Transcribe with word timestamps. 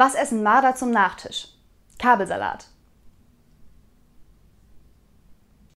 Was 0.00 0.14
essen 0.14 0.44
Marder 0.44 0.76
zum 0.76 0.92
Nachtisch? 0.92 1.48
Kabelsalat. 1.98 2.66